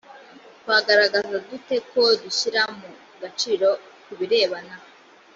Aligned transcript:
twagaragaza 0.61 1.35
dute 1.49 1.75
ko 1.89 2.01
dushyira 2.23 2.61
mu 2.79 2.87
gaciro 3.21 3.67
ku 4.03 4.11
birebana 4.19 4.75